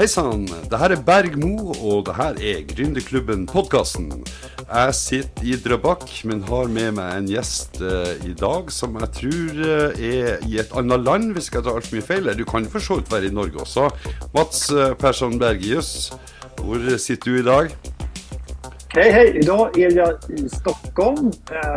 Hejsan! 0.00 0.48
Det 0.70 0.76
här 0.76 0.90
är 0.90 0.96
Bergmo 0.96 1.70
och 1.70 2.04
det 2.04 2.12
här 2.12 2.42
är 2.42 2.60
Gründerklubben 2.60 3.46
podcasten. 3.46 4.24
Jag 4.68 4.94
sitter 4.94 5.44
i 5.44 5.56
Drøbak, 5.56 6.22
men 6.24 6.42
har 6.42 6.66
med 6.66 6.94
mig 6.94 7.16
en 7.16 7.26
gäst 7.26 7.80
uh, 7.80 8.26
idag 8.26 8.72
som 8.72 8.96
jag 9.00 9.14
tror 9.14 9.68
uh, 9.68 10.04
är 10.04 10.48
i 10.48 10.58
ett 10.58 10.76
annat 10.76 11.00
land, 11.00 11.24
om 11.24 11.34
jag 11.34 11.42
ska 11.42 11.60
ta 11.60 11.70
allt 11.70 11.86
för 11.86 12.00
fel. 12.00 12.30
Du 12.36 12.44
kan 12.44 12.66
förstås 12.66 13.10
vara 13.10 13.22
i 13.22 13.30
Norge 13.30 13.54
också. 13.56 13.90
Mats 14.34 14.72
uh, 14.72 14.94
Persson 14.94 15.38
Bergius, 15.38 16.12
var 16.56 16.98
sitter 16.98 17.30
du 17.30 17.38
idag? 17.38 17.68
Hej, 18.88 19.10
hej! 19.10 19.36
Idag 19.36 19.78
är 19.78 19.96
jag 19.96 20.18
i 20.28 20.48
Stockholm, 20.48 21.32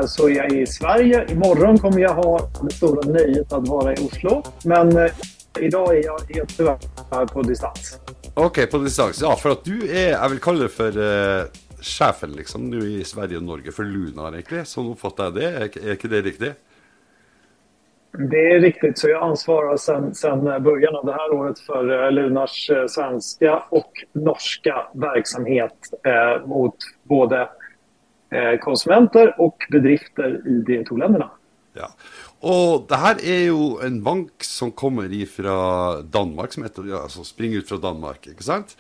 så 0.08 0.30
är 0.30 0.36
jag 0.36 0.52
i 0.52 0.66
Sverige. 0.66 1.26
Imorgon 1.32 1.78
kommer 1.80 2.00
jag 2.00 2.14
ha 2.16 2.50
det 2.62 2.74
stora 2.76 3.12
nöjet 3.12 3.54
att 3.54 3.68
vara 3.68 3.94
i 3.94 3.96
Oslo. 3.96 4.44
Men 4.64 5.10
idag 5.60 5.98
är 5.98 6.06
jag 6.06 6.20
helt 6.36 6.58
tyvärr 6.58 6.78
på 7.34 7.42
distans. 7.42 8.00
Okej, 8.34 8.46
okay, 8.46 8.66
på 8.66 8.78
distans. 8.78 9.22
Ja, 9.22 9.36
för 9.36 9.50
att 9.50 9.64
du 9.64 9.98
är, 9.98 10.10
jag 10.12 10.30
vill 10.30 10.40
kalla 10.40 10.64
det 10.64 10.70
för 10.70 10.98
uh, 10.98 11.46
chefen 11.82 12.32
liksom, 12.32 12.70
nu 12.70 12.92
i 12.92 13.04
Sverige 13.04 13.38
och 13.38 13.44
Norge 13.44 13.72
för 13.72 13.84
Lunar 13.84 14.32
egentligen. 14.32 14.66
Så 14.66 14.92
uppfattar 14.92 15.24
jag 15.24 15.34
det. 15.34 15.50
Är, 15.50 15.88
är 15.88 15.92
inte 15.92 16.08
det 16.08 16.22
riktigt? 16.22 16.54
Det 18.18 18.52
är 18.52 18.60
riktigt, 18.60 18.98
så 18.98 19.10
jag 19.10 19.24
ansvarar 19.24 19.78
sedan, 19.78 20.16
sedan 20.16 20.64
början 20.64 20.96
av 20.96 21.06
det 21.06 21.12
här 21.12 21.32
året 21.32 21.60
för 21.60 22.12
Lunars 22.12 22.70
svenska 22.88 23.64
och 23.70 23.92
norska 24.12 24.88
verksamhet 24.94 25.76
eh, 26.06 26.48
mot 26.48 26.76
både 27.04 27.50
eh, 28.30 28.60
konsumenter 28.60 29.36
och 29.38 29.58
bedrifter 29.72 30.48
i 30.48 30.64
de 30.68 30.86
två 30.86 30.98
länderna. 30.98 31.30
Ja. 31.74 31.88
Och 32.46 32.86
det 32.88 32.96
här 32.96 33.26
är 33.26 33.40
ju 33.40 33.86
en 33.86 34.04
bank 34.04 34.44
som 34.44 34.72
kommer 34.72 35.14
ifrån 35.14 36.10
Danmark, 36.12 36.54
som 36.54 36.64
heter, 36.64 36.84
ja, 36.84 37.02
alltså 37.02 37.24
springer 37.24 37.58
ut 37.58 37.70
från 37.70 37.82
Danmark, 37.82 38.28
inte 38.28 38.44
sant? 38.44 38.78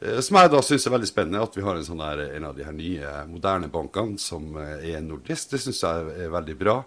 Eh, 0.00 0.20
som 0.20 0.36
jag 0.36 0.50
då 0.50 0.62
syns 0.62 0.86
är 0.86 0.90
väldigt 0.90 1.08
spännande 1.08 1.42
att 1.42 1.56
vi 1.56 1.60
har 1.60 1.76
en 1.76 1.84
sån 1.84 2.00
här, 2.00 2.18
en 2.18 2.44
av 2.44 2.56
de 2.56 2.64
här 2.64 2.72
nya 2.72 3.26
moderna 3.26 3.68
bankerna 3.68 4.18
som 4.18 4.56
eh, 4.56 4.94
är 4.94 5.00
nordisk. 5.00 5.50
Det 5.50 5.58
syns 5.58 5.82
jag 5.82 6.20
är 6.20 6.28
väldigt 6.28 6.58
bra. 6.58 6.84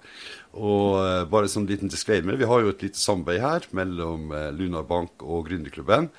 Och 0.52 1.08
eh, 1.08 1.30
bara 1.30 1.48
som 1.48 1.62
en 1.62 1.68
liten 1.68 1.88
disclaimer, 1.88 2.34
vi 2.34 2.44
har 2.44 2.62
ju 2.62 2.70
ett 2.70 2.82
litet 2.82 2.98
samarbete 2.98 3.42
här 3.42 3.64
mellan 3.70 4.32
eh, 4.32 4.52
Lunar 4.52 4.84
Bank 4.84 5.12
och 5.18 5.48
Gründerklubben. 5.48 6.10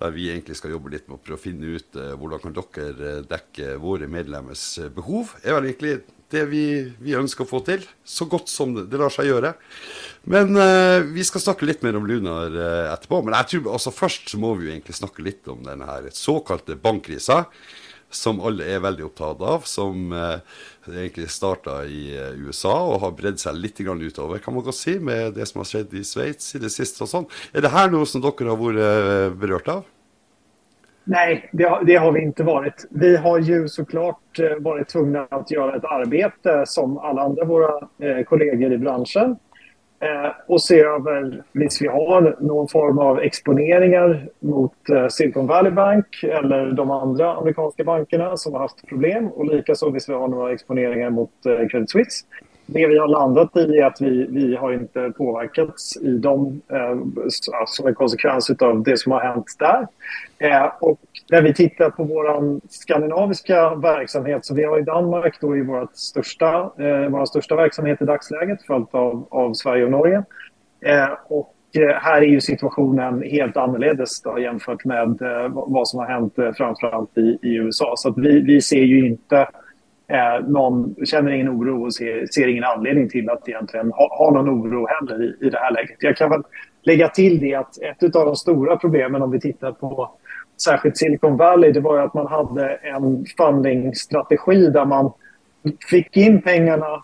Där 0.00 0.10
vi 0.10 0.30
egentligen 0.30 0.56
ska 0.56 0.68
jobba 0.68 0.88
lite 0.88 1.10
med 1.10 1.34
att 1.34 1.40
finne 1.40 1.66
ut 1.66 1.96
eh, 1.96 2.02
hur 2.02 2.38
kan 2.38 2.54
dere 2.56 3.10
eh, 3.10 3.24
dekke 3.28 3.76
våra 3.76 4.06
medlemmars 4.08 4.78
eh, 4.78 4.88
behov. 4.88 5.34
är 5.42 5.54
vel 5.54 5.64
egentligen 5.64 6.00
det 6.30 6.44
vi, 6.46 6.92
vi 7.02 7.16
ønsker 7.18 7.44
å 7.44 7.50
få 7.50 7.60
til. 7.66 7.84
Så 8.06 8.24
godt 8.30 8.48
som 8.48 8.72
det, 8.74 8.86
det 8.88 9.00
lar 9.00 9.12
seg 9.12 9.28
gjøre. 9.28 9.52
Men 10.30 10.56
eh, 10.56 11.02
vi 11.10 11.24
skal 11.26 11.44
snakke 11.44 11.68
litt 11.68 11.84
mer 11.84 11.98
om 11.98 12.06
Lunar 12.08 12.54
eh, 12.54 12.86
etterpå. 12.94 13.20
Men 13.26 13.36
jeg 13.40 13.50
tror 13.52 13.74
altså 13.74 13.92
først 13.92 14.32
så 14.32 14.40
må 14.40 14.54
vi 14.56 14.68
jo 14.68 14.72
egentlig 14.72 14.96
snakke 14.96 15.26
litt 15.26 15.50
om 15.52 15.60
denne 15.66 15.88
her 15.90 16.08
såkalte 16.16 16.78
bankkrisa. 16.80 17.42
Som 18.10 18.40
alle 18.42 18.66
er 18.66 18.82
veldig 18.82 19.04
opptatt 19.06 19.42
av. 19.46 19.66
Som 19.70 20.10
uh, 20.12 20.40
egentlig 20.88 21.30
starta 21.30 21.84
i 21.84 22.16
eh, 22.16 22.34
USA 22.46 22.74
og 22.88 23.00
har 23.04 23.14
bredd 23.18 23.40
seg 23.40 23.58
litt 23.58 23.78
grann 23.78 24.02
utover, 24.02 24.40
kan 24.42 24.54
man 24.56 24.64
godt 24.66 24.78
si, 24.80 24.96
med 24.98 25.36
det 25.36 25.46
som 25.48 25.62
har 25.62 25.68
skjedd 25.70 25.94
i 25.94 26.04
Sveits 26.06 26.54
i 26.56 26.62
det 26.62 26.72
siste 26.74 27.04
og 27.04 27.10
sånn. 27.10 27.30
Er 27.54 27.64
det 27.64 27.72
her 27.74 27.90
noe 27.92 28.08
som 28.08 28.22
dere 28.24 28.50
har 28.50 28.60
vært 28.60 28.84
eh, 28.86 29.38
berørt 29.40 29.70
av? 29.72 29.82
Nej, 31.10 31.48
det 31.52 31.64
har, 31.64 31.84
det 31.84 31.96
har, 31.96 32.12
vi 32.12 32.22
inte 32.22 32.44
varit. 32.44 32.84
Vi 32.90 33.16
har 33.16 33.38
ju 33.38 33.68
såklart 33.68 34.40
varit 34.58 34.88
tvungna 34.88 35.26
att 35.30 35.50
göra 35.50 35.76
ett 35.76 35.84
arbete 35.84 36.64
som 36.66 36.98
alla 36.98 37.22
andra 37.22 37.44
våra 37.44 37.88
eh, 37.98 38.24
kollegor 38.24 38.72
i 38.72 38.78
branschen 38.78 39.36
Eh, 40.02 40.32
och 40.46 40.62
se 40.62 40.80
över, 40.80 41.42
visst 41.52 41.82
vi 41.82 41.86
har 41.86 42.36
någon 42.40 42.68
form 42.68 42.98
av 42.98 43.20
exponeringar 43.20 44.28
mot 44.38 44.88
eh, 44.88 45.08
Silicon 45.08 45.46
Valley 45.46 45.72
Bank 45.72 46.06
eller 46.22 46.70
de 46.70 46.90
andra 46.90 47.34
amerikanska 47.34 47.84
bankerna 47.84 48.36
som 48.36 48.52
har 48.52 48.60
haft 48.60 48.86
problem. 48.86 49.28
Och 49.28 49.46
likaså 49.46 49.90
visst 49.90 50.08
vi 50.08 50.12
har 50.12 50.28
några 50.28 50.52
exponeringar 50.52 51.10
mot 51.10 51.46
eh, 51.46 51.68
Credit 51.68 51.90
Suisse 51.90 52.24
det 52.72 52.86
vi 52.86 52.98
har 52.98 53.08
landat 53.08 53.56
i 53.56 53.78
är 53.78 53.86
att 53.86 54.00
vi, 54.00 54.26
vi 54.30 54.56
har 54.56 54.72
inte 54.72 55.12
påverkats 55.16 55.96
i 55.96 56.18
dem 56.18 56.60
eh, 56.72 56.90
alltså 56.90 57.66
som 57.66 57.86
en 57.86 57.94
konsekvens 57.94 58.50
av 58.50 58.82
det 58.82 58.96
som 58.98 59.12
har 59.12 59.20
hänt 59.20 59.46
där. 59.58 59.86
Eh, 60.38 60.72
och 60.80 61.00
när 61.30 61.42
vi 61.42 61.54
tittar 61.54 61.90
på 61.90 62.04
vår 62.04 62.60
skandinaviska 62.68 63.74
verksamhet, 63.74 64.44
så 64.44 64.54
vi 64.54 64.64
har 64.64 64.78
i 64.78 64.82
Danmark 64.82 65.40
då 65.40 65.56
i 65.56 65.62
vårt 65.62 65.96
största, 65.96 66.54
eh, 66.56 67.08
vår 67.08 67.26
största 67.26 67.56
verksamhet 67.56 68.02
i 68.02 68.04
dagsläget, 68.04 68.62
följt 68.66 68.94
av, 68.94 69.26
av 69.30 69.54
Sverige 69.54 69.84
och 69.84 69.90
Norge. 69.90 70.24
Eh, 70.80 71.08
och 71.28 71.54
eh, 71.72 71.96
här 71.96 72.22
är 72.22 72.26
ju 72.26 72.40
situationen 72.40 73.22
helt 73.22 73.56
annorledes 73.56 74.22
då, 74.22 74.38
jämfört 74.38 74.84
med 74.84 75.22
eh, 75.22 75.48
vad 75.52 75.88
som 75.88 75.98
har 75.98 76.06
hänt 76.06 76.38
eh, 76.38 76.52
framförallt 76.52 77.18
i, 77.18 77.38
i 77.42 77.54
USA. 77.54 77.94
Så 77.96 78.14
vi, 78.16 78.40
vi 78.40 78.60
ser 78.60 78.82
ju 78.82 79.06
inte 79.06 79.48
Eh, 80.10 80.48
någon 80.48 80.94
känner 81.04 81.30
ingen 81.30 81.48
oro 81.48 81.86
och 81.86 81.94
ser, 81.94 82.26
ser, 82.26 82.48
ingen 82.48 82.64
anledning 82.64 83.08
till 83.08 83.30
att 83.30 83.48
egentligen 83.48 83.92
ha, 83.92 84.16
ha 84.18 84.30
någon 84.30 84.48
oro 84.48 84.86
heller 84.86 85.22
i, 85.24 85.46
i 85.46 85.50
det 85.50 85.58
här 85.58 85.72
läget. 85.72 85.96
Jag 86.00 86.16
kan 86.16 86.30
väl 86.30 86.42
lägga 86.82 87.08
till 87.08 87.40
det 87.40 87.54
att 87.54 87.78
ett 87.82 88.16
av 88.16 88.26
de 88.26 88.36
stora 88.36 88.76
problemen 88.76 89.22
om 89.22 89.30
vi 89.30 89.40
tittar 89.40 89.72
på 89.72 90.10
särskilt 90.62 90.96
Silicon 90.96 91.36
Valley, 91.36 91.72
det 91.72 91.80
var 91.80 91.96
ju 91.96 92.02
att 92.02 92.14
man 92.14 92.26
hade 92.26 92.74
en 92.74 93.24
fundingstrategi 93.36 94.66
där 94.66 94.84
man 94.84 95.12
fick 95.90 96.16
in 96.16 96.42
pengarna 96.42 97.02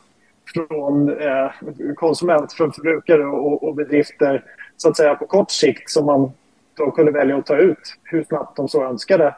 från 0.55 1.21
eh, 1.21 1.50
konsument, 1.95 2.53
från 2.53 2.72
förbrukare 2.72 3.25
och, 3.25 3.62
och 3.62 3.75
bedrifter 3.75 4.45
så 4.77 4.89
att 4.89 4.97
säga 4.97 5.15
på 5.15 5.27
kort 5.27 5.50
sikt 5.50 5.91
som 5.91 6.06
man 6.06 6.31
då 6.77 6.91
kunde 6.91 7.12
välja 7.12 7.37
att 7.37 7.47
ta 7.47 7.56
ut 7.56 7.97
hur 8.05 8.25
snabbt 8.25 8.56
de 8.56 8.69
så 8.69 8.84
önskade. 8.84 9.34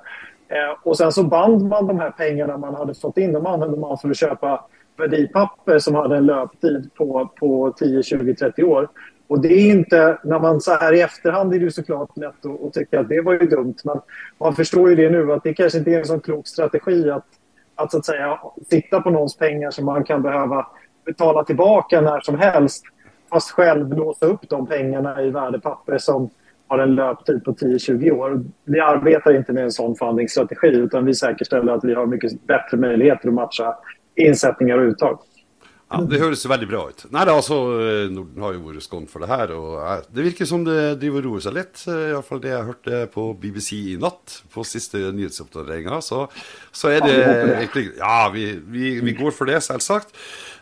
Eh, 0.49 0.79
och 0.83 0.97
sen 0.97 1.13
så 1.13 1.23
band 1.23 1.63
man 1.63 1.87
de 1.87 1.99
här 1.99 2.11
pengarna 2.11 2.57
man 2.57 2.75
hade 2.75 2.95
fått 2.95 3.19
in, 3.19 3.33
de 3.33 3.47
använde 3.47 3.79
man 3.79 3.99
för 3.99 4.11
att 4.11 4.17
köpa 4.17 4.65
värdipapper 4.97 5.79
som 5.79 5.95
hade 5.95 6.17
en 6.17 6.27
löptid 6.27 6.91
på, 6.95 7.31
på 7.41 7.75
10, 7.79 8.03
20, 8.03 8.35
30 8.35 8.65
år. 8.65 8.89
Och 9.27 9.41
det 9.41 9.49
är 9.49 9.71
inte, 9.71 10.19
när 10.25 10.39
man 10.39 10.61
så 10.61 10.73
här 10.73 10.93
i 10.93 11.01
efterhand 11.01 11.55
är 11.55 11.61
det 11.61 11.71
såklart 11.71 12.17
lätt 12.17 12.47
att, 12.47 12.65
att 12.65 12.73
tycka 12.73 13.01
att 13.01 13.09
det 13.09 13.21
var 13.21 13.33
ju 13.33 13.47
dumt. 13.47 13.75
Men 13.85 14.01
man 14.39 14.55
förstår 14.55 14.91
ju 14.91 14.97
det 14.97 15.11
nu 15.11 15.33
att 15.33 15.43
det 15.43 15.55
kanske 15.55 15.79
inte 15.79 15.91
är 15.91 15.99
en 15.99 16.05
så 16.05 16.21
klok 16.21 16.49
strategi 16.49 17.11
att, 17.11 17.27
att 17.75 17.91
så 17.91 17.99
att 17.99 18.07
säga 18.07 18.39
sitta 18.71 19.01
på 19.01 19.11
någons 19.11 19.37
pengar 19.37 19.71
som 19.71 19.85
man 19.85 20.05
kan 20.05 20.23
behöva 20.23 20.67
betala 21.05 21.45
tillbaka 21.45 22.01
när 22.01 22.21
som 22.21 22.39
helst. 22.39 22.85
Fast 23.31 23.51
själv 23.51 23.93
låsa 23.93 24.27
upp 24.27 24.49
de 24.49 24.67
pengarna 24.67 25.23
i 25.23 25.31
värdepapper 25.31 25.99
som 25.99 26.31
har 26.69 26.79
en 26.79 26.95
löptid 26.95 27.45
på 27.45 27.53
10-20 27.53 28.11
år. 28.11 28.45
Vi 28.65 28.81
arbetar 28.81 29.37
inte 29.37 29.53
med 29.53 29.65
en 29.65 29.73
sån 29.73 29.97
fundingstrategi 29.97 30.69
utan 30.69 31.05
vi 31.05 31.15
säkerställer 31.15 31.73
att 31.73 31.85
vi 31.85 31.95
har 31.95 32.07
mycket 32.07 32.47
bättre 32.47 32.77
möjligheter 32.77 33.29
att 33.29 33.35
matcha 33.35 33.75
insättningar 34.15 34.79
och 34.79 34.85
uttag. 34.85 35.19
Ja, 35.89 36.03
det 36.05 36.19
høres 36.21 36.43
väldigt 36.45 36.69
bra 36.69 36.83
ut. 36.91 37.07
Nei, 37.09 37.23
altså, 37.33 37.57
eh, 37.81 38.11
Norden 38.13 38.43
har 38.45 38.53
ju 38.53 38.59
varit 38.61 38.85
skånt 38.85 39.11
för 39.11 39.21
det 39.21 39.27
här 39.27 39.51
och 39.51 39.93
eh, 39.93 40.01
Det 40.13 40.23
verkar 40.23 40.45
som 40.45 40.65
det 40.65 40.99
driver 41.01 41.23
og 41.23 41.25
roer 41.25 41.41
seg 41.41 41.55
litt. 41.57 41.81
Eh, 41.89 42.11
Iallfall 42.11 42.43
det 42.45 42.53
jag 42.53 42.65
hörde 42.65 43.07
på 43.15 43.33
BBC 43.33 43.77
i 43.77 43.97
natt, 43.97 44.43
på 44.53 44.65
siste 44.69 44.99
nyhetsoppdateringa. 44.99 46.03
Så, 46.05 46.27
så 46.73 46.93
er 46.93 47.01
det 47.01 47.15
egentlig 47.15 47.87
Ja, 47.97 48.29
vi, 48.35 48.61
vi, 48.67 49.01
vi, 49.01 49.13
går 49.17 49.31
för 49.31 49.49
det, 49.49 49.63
selvsagt. 49.65 50.13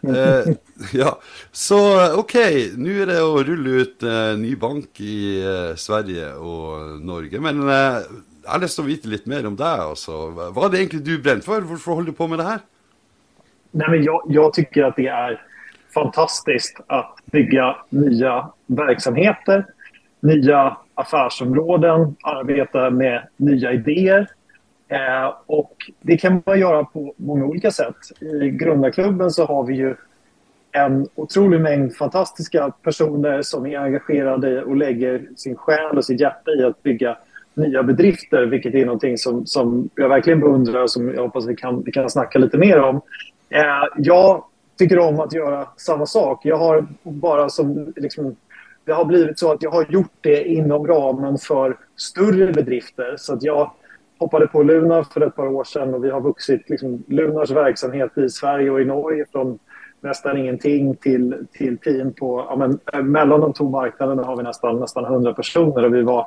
Eh, 0.06 0.54
ja, 1.00 1.18
Så 1.52 1.80
OK, 2.18 2.34
nu 2.76 3.02
är 3.02 3.06
det 3.06 3.18
att 3.18 3.46
rulla 3.46 3.70
ut 3.70 4.02
eh, 4.02 4.38
ny 4.38 4.54
bank 4.56 5.00
i 5.00 5.42
eh, 5.42 5.74
Sverige 5.74 6.34
och 6.34 7.02
Norge. 7.02 7.40
Men 7.40 7.66
jeg 7.66 8.52
har 8.52 8.62
lyst 8.62 8.78
til 8.78 8.86
å 8.86 8.92
vite 8.92 9.10
litt 9.10 9.26
mer 9.26 9.46
om 9.50 9.58
deg. 9.58 9.84
Altså. 9.90 10.30
Hva 10.30 10.68
er 10.68 10.70
det 10.70 10.84
egentlig 10.84 11.02
du 11.02 11.16
brenner 11.18 11.42
for? 11.42 11.66
Hvorfor 11.66 11.98
holder 11.98 12.14
du 12.14 12.18
på 12.22 12.30
med 12.30 12.38
det 12.38 12.50
här? 12.52 12.64
Nej, 13.76 13.88
men 13.90 14.02
jag, 14.02 14.22
jag, 14.28 14.52
tycker 14.52 14.82
att 14.84 14.96
det 14.96 15.06
är 15.06 15.42
fantastiskt 15.94 16.80
att 16.86 17.16
bygga 17.24 17.76
nya 17.88 18.50
verksamheter, 18.66 19.66
nya 20.20 20.76
affärsområden, 20.94 22.16
arbeta 22.22 22.90
med 22.90 23.22
nya 23.36 23.72
idéer. 23.72 24.28
Eh, 24.88 25.34
och 25.46 25.72
det 26.00 26.16
kan 26.16 26.42
man 26.46 26.60
göra 26.60 26.84
på 26.84 27.14
många 27.16 27.44
olika 27.44 27.70
sätt. 27.70 27.96
I 28.20 28.50
Grundarklubben 28.50 29.30
så 29.30 29.44
har 29.44 29.64
vi 29.64 29.74
ju 29.74 29.94
en 30.72 31.06
otrolig 31.14 31.60
mängd 31.60 31.96
fantastiska 31.96 32.70
personer 32.82 33.42
som 33.42 33.66
är 33.66 33.78
engagerade 33.78 34.62
och 34.62 34.76
lägger 34.76 35.28
sin 35.36 35.56
själ 35.56 35.98
och 35.98 36.04
sitt 36.04 36.20
hjärta 36.20 36.50
i 36.50 36.64
att 36.64 36.82
bygga 36.82 37.16
nya 37.54 37.82
bedrifter, 37.82 38.46
vilket 38.46 38.74
är 38.74 38.84
någonting 38.86 39.18
som, 39.18 39.46
som 39.46 39.88
jag 39.94 40.08
verkligen 40.08 40.40
beundrar 40.40 40.82
och 40.82 40.90
som 40.90 41.14
jag 41.14 41.22
hoppas 41.22 41.46
vi 41.46 41.56
kan, 41.56 41.82
vi 41.82 41.92
kan 41.92 42.10
snacka 42.10 42.38
lite 42.38 42.58
mer 42.58 42.78
om. 42.78 43.00
Eh, 43.48 43.84
jag 43.96 44.44
tycker 44.78 44.98
om 44.98 45.20
att 45.20 45.32
göra 45.32 45.68
samma 45.76 46.06
sak. 46.06 46.40
Jag 46.44 46.56
har 46.56 46.86
bara 47.02 47.48
som... 47.48 47.92
Liksom, 47.96 48.36
det 48.84 48.92
har 48.92 49.04
blivit 49.04 49.38
så 49.38 49.52
att 49.52 49.62
jag 49.62 49.70
har 49.70 49.86
gjort 49.88 50.16
det 50.20 50.44
inom 50.44 50.86
ramen 50.86 51.38
för 51.38 51.76
större 51.96 52.52
bedrifter. 52.52 53.14
Så 53.18 53.34
att 53.34 53.42
jag 53.42 53.70
hoppade 54.18 54.46
på 54.46 54.62
Lunar 54.62 55.02
för 55.02 55.20
ett 55.20 55.36
par 55.36 55.46
år 55.46 55.64
sedan 55.64 55.94
och 55.94 56.04
vi 56.04 56.10
har 56.10 56.20
vuxit 56.20 56.70
liksom, 56.70 57.04
Lunars 57.06 57.50
verksamhet 57.50 58.18
i 58.18 58.28
Sverige 58.28 58.70
och 58.70 58.80
i 58.80 58.84
Norge 58.84 59.24
från 59.32 59.58
nästan 60.00 60.38
ingenting 60.38 60.96
till, 60.96 61.46
till 61.52 61.78
team 61.78 62.12
på... 62.12 62.46
Ja, 62.48 62.56
men, 62.56 62.78
eh, 62.92 63.02
mellan 63.02 63.40
de 63.40 63.52
två 63.52 63.68
marknaderna 63.68 64.22
har 64.22 64.36
vi 64.36 64.42
nästan, 64.42 64.80
nästan 64.80 65.04
100 65.04 65.34
personer 65.34 65.84
och 65.84 65.94
vi 65.94 66.02
var 66.02 66.26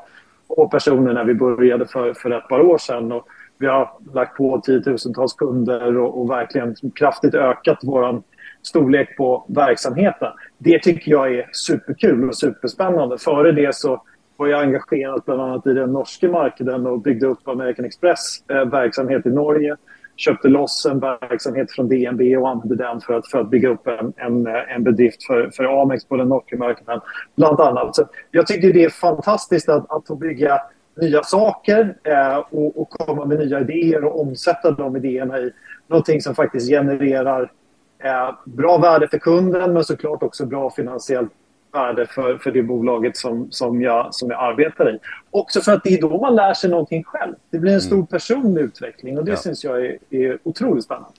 två 0.56 0.68
personer 0.68 1.14
när 1.14 1.24
vi 1.24 1.34
började 1.34 1.86
för, 1.86 2.14
för 2.14 2.32
ett 2.32 2.48
par 2.48 2.60
år 2.60 2.78
sedan. 2.78 3.12
Och 3.12 3.28
vi 3.60 3.68
har 3.68 3.92
lagt 4.14 4.38
på 4.38 4.62
tiotusentals 4.62 5.34
kunder 5.34 5.98
och, 5.98 6.22
och 6.22 6.30
verkligen 6.30 6.76
kraftigt 6.96 7.34
ökat 7.34 7.80
vår 7.84 8.22
storlek 8.62 9.18
på 9.18 9.46
verksamheten. 9.48 10.28
Det 10.58 10.80
tycker 10.80 11.12
jag 11.12 11.36
är 11.36 11.50
superkul 11.52 12.30
och 12.30 12.38
superspännande. 12.38 13.18
Före 13.18 13.52
det 13.52 13.76
så 13.76 14.04
var 14.38 14.48
jag 14.48 14.62
engagerad 14.62 15.22
bland 15.26 15.42
annat 15.42 15.68
i 15.68 15.74
den 15.74 15.94
norska 15.94 16.28
marknaden 16.28 16.88
och 16.88 17.02
byggde 17.02 17.28
upp 17.28 17.48
American 17.48 17.86
Express 17.86 18.50
eh, 18.50 18.66
verksamhet 18.66 19.26
i 19.26 19.30
Norge. 19.30 19.76
Köpte 20.16 20.48
loss 20.48 20.86
en 20.86 21.00
verksamhet 21.00 21.72
från 21.72 21.90
DNB 21.90 22.38
och 22.38 22.50
använde 22.50 22.76
den 22.76 23.02
för 23.02 23.14
att, 23.14 23.28
för 23.28 23.40
att 23.40 23.50
bygga 23.50 23.70
upp 23.70 23.88
en, 23.88 24.14
en, 24.18 24.48
en 24.48 24.84
bedrift 24.84 25.24
för, 25.24 25.50
för 25.50 25.82
Amex 25.82 26.06
på 26.06 26.18
den 26.18 26.30
norska 26.30 26.58
marknaden. 26.58 27.02
Bland 27.36 27.60
annat. 27.60 27.96
Så 27.96 28.06
jag 28.32 28.48
tycker 28.48 28.74
det 28.74 28.84
är 28.84 28.90
fantastiskt 28.90 29.70
att, 29.70 29.92
att 29.92 30.08
få 30.08 30.16
bygga 30.16 30.60
nya 31.02 31.24
saker 31.24 31.96
eh, 32.04 32.38
och, 32.38 32.82
och, 32.82 32.90
komma 32.90 33.26
med 33.26 33.40
nya 33.40 33.60
idéer 33.60 34.04
och 34.04 34.22
omsätta 34.22 34.72
de 34.72 34.98
idéerna 34.98 35.40
i 35.40 35.52
någonting 35.88 36.22
som 36.22 36.36
faktiskt 36.36 36.70
genererar 36.70 37.52
eh, 38.04 38.36
bra 38.46 38.78
värde 38.78 39.08
för 39.08 39.18
kunden 39.18 39.74
men 39.74 39.84
såklart 39.84 40.24
också 40.24 40.46
bra 40.46 40.72
finansiellt 40.72 41.32
värde 41.74 42.06
för, 42.06 42.38
för 42.38 42.52
det 42.52 42.64
bolaget 42.64 43.18
som, 43.18 43.52
som, 43.52 43.82
jag, 43.82 44.14
som 44.14 44.30
jag 44.30 44.44
arbetar 44.44 44.96
i. 44.96 45.00
Också 45.32 45.62
för 45.62 45.72
att 45.72 45.84
det 45.84 45.94
är 45.94 46.02
då 46.02 46.22
man 46.22 46.36
lär 46.36 46.54
sig 46.54 46.70
någonting 46.70 47.04
själv. 47.04 47.36
Det 47.50 47.60
blir 47.60 47.74
en 47.74 47.82
stor 47.82 47.96
mm. 47.96 48.08
personlig 48.08 48.62
utveckling 48.62 49.18
och 49.18 49.26
det 49.26 49.32
ja. 49.32 49.38
syns 49.38 49.64
jag 49.64 49.86
är, 49.86 49.98
är 50.10 50.38
otroligt 50.44 50.84
spännande. 50.84 51.10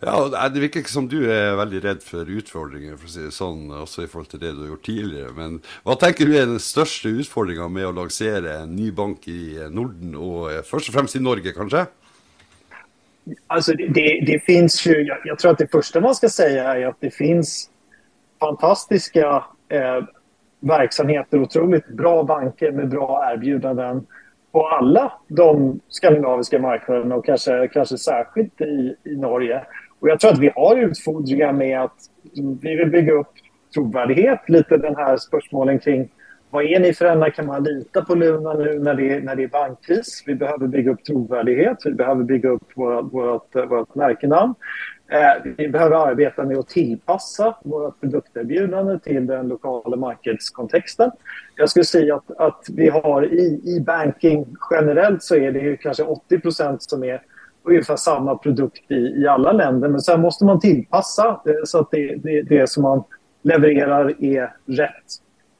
Ja, 0.00 0.48
Det 0.48 0.60
virker 0.62 0.84
ikke 0.84 0.92
som 0.92 1.08
du 1.10 1.24
er 1.26 1.56
veldig 1.58 1.80
redd 1.82 2.04
for 2.06 2.28
utfordringer, 2.30 2.94
for 2.96 3.08
å 3.08 3.12
si 3.12 3.24
det 3.24 3.34
sånn, 3.34 3.64
også 3.82 4.04
i 4.04 4.10
forhold 4.10 4.30
til 4.30 4.42
det 4.44 4.52
du 4.54 4.60
har 4.62 4.72
gjort 4.72 4.84
tidligere. 4.86 5.32
Men 5.34 5.56
hva 5.82 5.96
tenker 5.98 6.28
du 6.28 6.36
er 6.38 6.46
den 6.46 6.62
største 6.62 7.10
utfordringa 7.18 7.66
med 7.72 7.88
å 7.88 7.94
lansere 7.96 8.60
en 8.62 8.76
ny 8.78 8.92
bank 8.94 9.26
i 9.26 9.56
eh, 9.58 9.72
Norden, 9.74 10.14
og 10.14 10.52
eh, 10.52 10.62
først 10.66 10.92
og 10.92 10.98
fremst 11.00 11.18
i 11.18 11.22
Norge, 11.24 11.54
kanskje? 11.56 11.88
Alltså 13.46 13.74
det, 13.74 13.88
det, 13.94 14.06
det 14.26 14.38
finns 14.46 14.86
ju, 14.86 14.94
jag, 15.02 15.18
jag, 15.24 15.38
tror 15.38 15.52
att 15.52 15.58
det 15.58 15.70
första 15.70 16.00
man 16.00 16.14
ska 16.14 16.28
säga 16.28 16.74
är 16.74 16.86
att 16.86 17.00
det 17.00 17.10
finns 17.10 17.70
fantastiska 18.40 19.44
eh, 19.68 20.04
verksamheter, 20.60 21.42
otroligt 21.42 21.88
bra 21.88 22.22
banker 22.22 22.72
med 22.72 22.88
bra 22.88 23.32
erbjudanden 23.32 24.06
på 24.52 24.68
alla 24.68 25.12
de 25.28 25.80
skandinaviska 25.88 26.58
marknaderna 26.58 27.14
och 27.14 27.24
kanske, 27.24 27.68
kanske 27.68 27.98
särskilt 27.98 28.60
i, 28.60 28.96
i 29.04 29.16
Norge. 29.16 29.66
Och 30.00 30.08
jag 30.08 30.20
tror 30.20 30.32
att 30.32 30.38
vi 30.38 30.52
har 30.56 30.76
utfordringar 30.76 31.52
med 31.52 31.80
att 31.80 31.96
vi 32.62 32.76
vill 32.76 32.90
bygga 32.90 33.12
upp 33.12 33.32
trovärdighet. 33.74 34.40
Lite 34.48 34.76
den 34.76 34.96
här 34.96 35.16
spörsmålen 35.16 35.78
kring 35.78 36.08
vad 36.50 36.64
är 36.64 36.80
ni 36.80 36.94
för 36.94 37.06
ena? 37.06 37.30
Kan 37.30 37.46
man 37.46 37.64
lita 37.64 38.04
på 38.04 38.14
Luna 38.14 38.52
nu 38.52 38.78
när 38.78 38.94
det, 38.94 39.14
är, 39.14 39.20
när 39.20 39.36
det 39.36 39.44
är 39.44 39.48
bankkris? 39.48 40.22
Vi 40.26 40.34
behöver 40.34 40.66
bygga 40.66 40.90
upp 40.90 41.04
trovärdighet. 41.04 41.78
Vi 41.84 41.92
behöver 41.92 42.24
bygga 42.24 42.48
upp 42.48 42.72
vårt, 42.74 43.12
vårt, 43.12 43.70
vårt 43.70 43.94
märkenamn. 43.94 44.54
Eh, 45.12 45.52
vi 45.56 45.68
behöver 45.68 46.08
arbeta 46.08 46.44
med 46.44 46.58
att 46.58 46.68
tillpassa 46.68 47.56
vårt 47.64 48.00
produkterbjudande 48.00 48.98
till 48.98 49.26
den 49.26 49.48
lokala 49.48 49.96
marknadskontexten. 49.96 51.10
Jag 51.56 51.70
skulle 51.70 51.84
säga 51.84 52.16
att, 52.16 52.30
att 52.36 52.66
vi 52.72 52.88
har 52.88 53.26
i, 53.26 53.60
i 53.64 53.80
banking 53.80 54.46
generellt 54.70 55.22
så 55.22 55.36
är 55.36 55.52
det 55.52 55.60
ju 55.60 55.76
kanske 55.76 56.02
80 56.02 56.38
procent 56.38 56.82
som 56.82 57.04
är 57.04 57.22
ungefär 57.68 57.96
samma 57.96 58.38
produkt 58.38 58.90
i, 58.90 58.94
i 58.94 59.26
alla 59.28 59.52
länder. 59.52 59.88
Men 59.88 60.00
sen 60.00 60.20
måste 60.20 60.44
man 60.44 60.60
tillpassa 60.60 61.40
eh, 61.46 61.52
så 61.64 61.78
att 61.78 61.90
det, 61.90 62.16
det, 62.16 62.42
det 62.42 62.70
som 62.70 62.82
man 62.82 63.04
levererar 63.42 64.24
är 64.24 64.54
rätt 64.66 65.04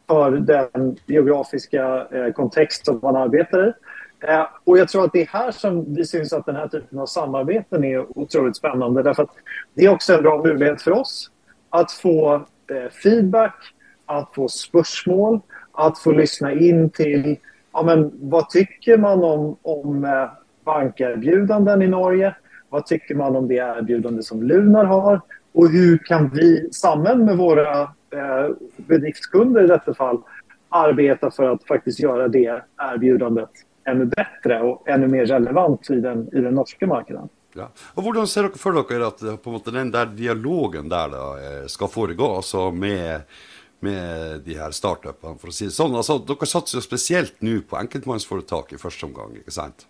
för 0.09 0.31
den 0.31 0.97
geografiska 1.07 2.07
eh, 2.13 2.33
kontext 2.33 2.87
som 2.87 3.01
man 3.03 3.17
arbetar 3.17 3.69
i. 3.69 3.73
Eh, 4.27 4.47
och 4.65 4.79
jag 4.79 4.89
tror 4.89 5.05
att 5.05 5.13
det 5.13 5.23
är 5.23 5.27
här 5.27 5.51
som 5.51 5.95
vi 5.95 6.05
syns 6.05 6.33
att 6.33 6.47
den 6.47 6.57
här 6.57 6.69
typen 6.69 6.99
av 6.99 7.07
samarbeten 7.07 7.85
är 7.85 8.19
otroligt 8.19 8.57
spännande. 8.57 9.03
Därför 9.03 9.23
att 9.23 9.35
det 9.75 9.85
är 9.85 9.89
också 9.89 10.15
en 10.15 10.23
bra 10.23 10.43
möjlighet 10.43 10.83
för 10.83 10.91
oss 10.91 11.31
att 11.71 11.93
få 11.93 12.35
eh, 12.71 12.91
feedback, 13.03 13.55
att 14.07 14.35
få 14.35 14.49
spörsmål, 14.49 15.41
att 15.73 15.99
få 15.99 16.13
lyssna 16.13 16.53
in 16.53 16.91
till 16.91 17.37
ja, 17.73 17.83
men, 17.83 18.13
vad 18.15 18.51
tycker 18.51 18.99
man 18.99 19.25
om, 19.25 19.57
om 19.63 20.05
eh, 20.05 20.29
bankerbjudanden 20.69 21.83
i 21.83 21.89
Norge? 21.89 22.35
Vad 22.69 22.87
tycker 22.87 23.15
man 23.15 23.37
om 23.37 23.49
det 23.49 23.55
erbjudande 23.55 24.23
som 24.23 24.43
Lunar 24.43 24.85
har? 24.85 25.21
Och 25.53 25.69
hur 25.69 25.99
kan 25.99 26.29
vi, 26.29 26.69
samman 26.73 27.25
med 27.25 27.37
våra 27.37 27.81
eh, 27.83 28.51
bedriftskunder 28.77 29.65
i 29.65 29.67
detta 29.67 29.95
fall, 29.95 30.21
arbeta 30.69 31.31
för 31.31 31.53
att 31.53 31.65
faktiskt 31.65 32.01
göra 32.01 32.29
det 32.29 32.63
erbjudandet 32.93 33.51
ännu 33.85 34.05
bättre 34.05 34.61
och 34.61 34.89
ännu 34.89 35.09
mer 35.09 35.27
relevant 35.27 35.91
i 35.91 36.01
den, 36.01 36.29
i 36.33 36.41
den 36.41 36.55
norska 36.55 36.87
marknaden. 36.87 37.29
Ja. 37.57 37.71
Og 37.97 38.05
Hvordan 38.05 38.29
ser 38.29 38.47
dere 38.47 38.61
for 38.61 38.77
dere 38.77 39.09
at 39.09 39.23
på 39.43 39.51
en 39.51 39.57
måte, 39.57 39.73
den 39.75 39.93
der 39.93 40.11
dialogen 40.13 40.91
der 40.93 41.09
da, 41.15 41.25
eh, 41.41 41.67
ska 41.67 41.89
skal 41.89 41.89
foregå, 41.89 42.29
altså 42.37 42.71
med, 42.71 43.25
med 43.81 44.45
de 44.45 44.59
her 44.59 44.71
startupene, 44.71 45.39
for 45.41 45.51
å 45.51 45.55
si 45.57 45.71
det 45.71 45.77
sånn? 45.77 45.97
Altså, 45.97 46.19
dere 46.29 46.47
satser 46.47 46.79
jo 46.79 46.85
spesielt 46.85 47.41
nå 47.41 47.63
på 47.69 47.81
enkeltmannsforetak 47.81 48.77
i 48.77 48.83
første 48.83 49.09
omgang, 49.09 49.35
ikke 49.41 49.55
sant? 49.55 49.89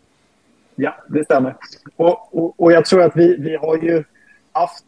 Ja, 0.80 0.96
det 1.08 1.25
stämmer. 1.25 1.56
Och, 1.96 2.38
och, 2.38 2.60
och 2.60 2.72
jag 2.72 2.84
tror 2.84 3.02
att 3.02 3.16
vi, 3.16 3.36
vi 3.36 3.56
har 3.56 3.76
ju 3.76 4.04
haft 4.52 4.84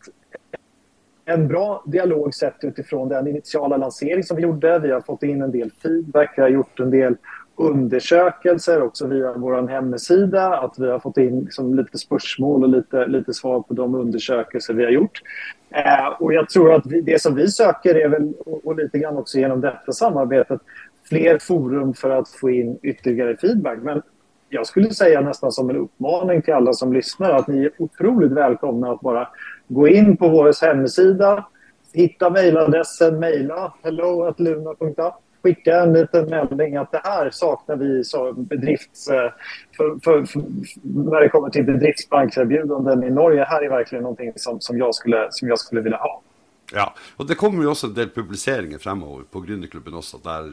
en 1.25 1.49
bra 1.49 1.83
dialog 1.87 2.35
sett 2.35 2.65
utifrån 2.65 3.09
den 3.09 3.27
initiala 3.27 3.77
lansering 3.77 4.25
som 4.25 4.37
vi 4.37 4.43
gjorde. 4.43 4.79
Vi 4.79 4.91
har 4.91 5.01
fått 5.01 5.23
in 5.23 5.43
en 5.43 5.51
del 5.51 5.71
feedback, 5.83 6.35
vi 6.37 6.43
har 6.43 6.49
gjort 6.49 6.81
en 6.81 6.91
del 6.91 7.17
undersökelser 7.57 8.83
också 8.83 9.07
via 9.07 9.33
vår 9.33 9.69
hemsida. 9.69 10.59
Att 10.59 10.79
vi 10.79 10.91
har 10.91 10.99
fått 10.99 11.17
in 11.17 11.41
liksom 11.41 11.75
lite 11.75 11.99
spörsmål 11.99 12.63
och 12.63 12.69
lite, 12.69 13.07
lite 13.07 13.35
svar 13.35 13.61
på 13.61 13.75
de 13.75 13.95
undersökelser 13.95 14.75
vi 14.75 14.85
har 14.85 14.91
gjort. 14.91 15.23
Eh, 15.71 16.07
och 16.07 16.35
jag 16.35 16.49
tror 16.49 16.75
att 16.75 16.87
vi, 16.87 17.01
det 17.01 17.23
som 17.23 17.35
vi 17.35 17.49
söker 17.49 17.95
är 17.95 18.09
väl, 18.09 18.33
och, 18.47 18.67
och, 18.67 18.77
lite 18.77 18.99
grann 18.99 19.17
också 19.17 19.39
genom 19.39 19.61
detta 19.61 19.93
samarbetet, 19.93 20.61
fler 21.09 21.39
forum 21.39 21.95
för 21.95 22.11
att 22.11 22.29
få 22.29 22.51
in 22.51 22.79
ytterligare 22.83 23.37
feedback. 23.37 23.79
Men 23.83 24.03
jag 24.51 24.67
skulle 24.67 24.91
säga 24.91 25.21
nästan 25.21 25.53
som 25.53 25.71
en 25.71 25.77
uppmaning 25.77 26.43
till 26.43 26.55
alla 26.55 26.73
som 26.73 26.93
lyssnar 26.93 27.31
att 27.31 27.49
ni 27.49 27.65
är 27.65 27.71
otroligt 27.79 28.33
välkomna 28.33 28.93
att 28.93 29.01
bara 29.01 29.29
gå 29.69 29.89
in 29.89 30.17
på 30.17 30.29
vår 30.29 30.67
hemsida, 30.67 31.47
hitta 31.93 32.31
mejladressen, 32.31 33.19
mejla 33.19 33.73
hello.luna.app 33.83 35.23
skicka 35.43 35.83
en 35.83 35.93
liten 35.93 36.27
melding 36.27 36.77
att 36.77 36.93
det 36.93 37.01
här 37.05 37.31
saknar 37.31 37.77
vi 37.77 38.05
som 38.05 38.45
bedrifts... 38.45 39.09
Eh, 39.09 39.31
för, 39.77 39.99
för, 40.05 40.25
för, 40.25 40.43
när 40.83 41.21
det 41.21 41.29
kommer 41.29 41.51
till 41.51 41.65
bedriftsbankserbjudanden 41.65 43.05
i 43.05 43.11
Norge. 43.11 43.45
Här 43.45 43.63
är 43.63 43.69
verkligen 43.69 44.03
någonting 44.03 44.33
som, 44.37 44.61
som, 44.61 44.79
jag, 44.79 44.95
skulle, 44.95 45.29
som 45.31 45.49
jag 45.49 45.59
skulle 45.59 45.81
vilja 45.81 45.99
ha. 45.99 46.23
Ja, 46.73 46.87
og 47.17 47.27
det 47.27 47.35
kommer 47.35 47.65
jo 47.65 47.73
også 47.73 47.89
en 47.89 47.95
del 47.97 48.11
publiseringer 48.15 48.79
fremover 48.79 49.25
på 49.31 49.43
Gründerklubben 49.43 49.95
også, 49.99 50.21
der 50.23 50.47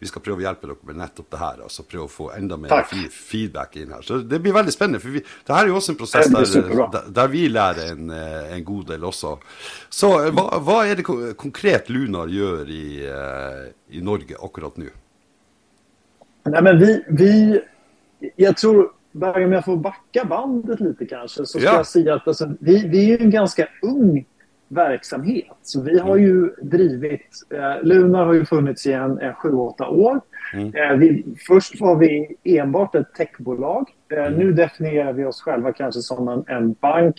vi 0.00 0.08
skal 0.10 0.22
prøve 0.24 0.42
å 0.42 0.44
hjelpe 0.44 0.66
dere 0.66 0.88
med 0.88 0.98
nettopp 0.98 1.28
det 1.30 1.40
her. 1.40 1.60
altså 1.66 1.84
Prøve 1.86 2.06
å 2.08 2.10
få 2.10 2.30
enda 2.34 2.58
mer 2.58 2.88
feedback 3.14 3.76
inn 3.78 3.94
her. 3.94 4.02
Så 4.06 4.18
det 4.26 4.40
blir 4.42 4.56
veldig 4.56 4.74
spennende. 4.74 5.02
For 5.02 5.14
vi, 5.14 5.22
det 5.22 5.54
her 5.54 5.68
er 5.68 5.70
jo 5.70 5.76
også 5.78 5.94
en 5.94 6.00
prosess 6.00 6.32
der, 6.32 6.96
der, 7.06 7.30
vi 7.30 7.44
lærer 7.52 7.92
en, 7.94 8.10
eh, 8.14 8.56
en, 8.56 8.64
god 8.66 8.90
del 8.90 9.06
også. 9.06 9.36
Så 10.00 10.10
eh, 10.24 10.32
hva, 10.34 10.48
hva 10.66 10.80
er 10.88 10.98
det 10.98 11.06
konkret 11.38 11.92
Lunar 11.92 12.32
gjør 12.32 12.66
i, 12.74 12.86
eh, 13.06 13.62
i 13.94 14.02
Norge 14.02 14.40
akkurat 14.42 14.80
nå? 14.80 14.90
Nej, 16.50 16.62
men 16.64 16.80
vi, 16.80 16.90
vi, 17.08 17.60
jag 18.36 18.56
tror, 18.56 18.90
om 19.14 19.52
jag 19.52 19.64
får 19.64 19.76
backa 19.76 20.24
bandet 20.24 20.80
lite 20.80 21.06
kanske, 21.06 21.46
så 21.46 21.46
ska 21.46 21.62
ja. 21.62 21.74
jag 21.74 21.86
säga 21.86 22.14
att 22.14 22.28
alltså, 22.28 22.54
vi, 22.60 22.88
vi 22.88 23.12
är 23.12 23.20
en 23.20 23.30
ganska 23.30 23.68
ung 23.82 24.24
verksamhet. 24.70 25.56
Så 25.62 25.82
vi 25.82 25.98
har 25.98 26.16
ju 26.16 26.50
drivit, 26.62 27.28
eh, 27.54 27.82
Lunar 27.82 28.24
har 28.24 28.32
ju 28.32 28.44
funnits 28.44 28.86
i 28.86 28.92
en, 28.92 29.18
en 29.18 29.32
7-8 29.32 29.86
år. 29.86 30.20
Mm. 30.54 30.74
Eh, 30.74 30.96
vi, 30.96 31.24
först 31.46 31.80
var 31.80 31.96
vi 31.96 32.36
enbart 32.44 32.94
ett 32.94 33.14
techbolag. 33.14 33.90
Eh, 34.12 34.26
mm. 34.26 34.38
Nu 34.38 34.52
definierar 34.52 35.12
vi 35.12 35.24
oss 35.24 35.42
själva 35.42 35.72
kanske 35.72 36.00
som 36.00 36.28
en, 36.28 36.44
en 36.46 36.72
bank 36.72 37.16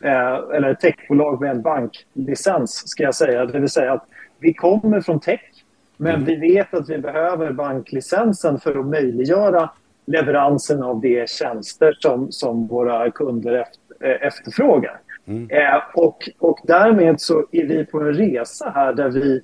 eh, 0.00 0.56
eller 0.56 0.70
ett 0.70 0.80
techbolag 0.80 1.40
med 1.40 1.50
en 1.50 1.62
banklicens 1.62 2.88
ska 2.88 3.02
jag 3.02 3.14
säga. 3.14 3.46
Det 3.46 3.60
vill 3.60 3.70
säga 3.70 3.92
att 3.92 4.06
vi 4.38 4.54
kommer 4.54 5.00
från 5.00 5.20
tech 5.20 5.64
men 5.96 6.14
mm. 6.14 6.24
vi 6.24 6.36
vet 6.36 6.74
att 6.74 6.88
vi 6.88 6.98
behöver 6.98 7.52
banklicensen 7.52 8.60
för 8.60 8.80
att 8.80 8.86
möjliggöra 8.86 9.70
leveransen 10.06 10.82
av 10.82 11.00
de 11.00 11.26
tjänster 11.26 11.96
som, 12.00 12.32
som 12.32 12.66
våra 12.66 13.10
kunder 13.10 13.52
efter, 13.52 14.10
eh, 14.10 14.26
efterfrågar. 14.26 15.00
Mm. 15.28 15.50
Eh, 15.50 15.82
och, 15.94 16.28
och 16.38 16.58
därmed 16.64 17.20
så 17.20 17.46
är 17.52 17.66
vi 17.66 17.84
på 17.84 18.00
en 18.00 18.12
resa 18.14 18.72
här 18.74 18.92
där 18.92 19.08
vi 19.08 19.42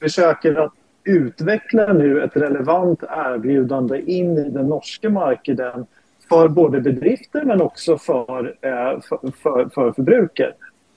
försöker 0.00 0.54
att 0.54 0.72
utveckla 1.04 1.92
nu 1.92 2.22
ett 2.22 2.36
relevant 2.36 3.02
erbjudande 3.02 4.00
in 4.00 4.38
i 4.38 4.50
den 4.50 4.66
norska 4.66 5.10
marknaden 5.10 5.86
för 6.28 6.48
både 6.48 6.80
bedrifter 6.80 7.44
men 7.44 7.62
också 7.62 7.98
för, 7.98 8.56
eh, 8.60 9.00
för, 9.00 9.32
för, 9.42 9.68
för 9.74 9.92
förbrukare. 9.92 10.52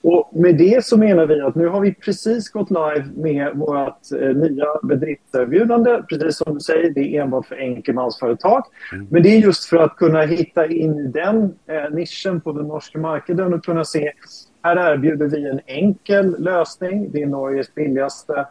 Och 0.08 0.30
med 0.32 0.56
det 0.56 0.84
så 0.84 0.96
menar 0.96 1.26
vi 1.26 1.40
att 1.40 1.54
nu 1.54 1.66
har 1.66 1.80
vi 1.80 1.94
precis 1.94 2.48
gått 2.48 2.70
live 2.70 3.04
med 3.16 3.56
vårt 3.56 4.12
eh, 4.20 4.36
nya 4.36 4.66
bedriftserbjudande. 4.82 6.02
Precis 6.08 6.36
som 6.36 6.54
du 6.54 6.60
säger, 6.60 6.90
det 6.90 7.16
är 7.16 7.22
enbart 7.22 7.46
för 7.46 7.56
enkelmansföretag. 7.56 8.62
Mm. 8.92 9.06
Men 9.10 9.22
det 9.22 9.28
är 9.28 9.38
just 9.38 9.64
för 9.64 9.76
att 9.76 9.96
kunna 9.96 10.22
hitta 10.22 10.66
in 10.66 10.98
i 10.98 11.06
den 11.06 11.54
eh, 11.66 11.94
nischen 11.94 12.40
på 12.40 12.52
den 12.52 12.68
norska 12.68 12.98
marknaden 12.98 13.54
och 13.54 13.64
kunna 13.64 13.84
se 13.84 14.12
här 14.62 14.92
erbjuder 14.92 15.26
vi 15.26 15.48
en 15.48 15.60
enkel 15.66 16.36
lösning. 16.38 17.10
Det 17.12 17.22
är 17.22 17.26
Norges 17.26 17.74
billigaste 17.74 18.46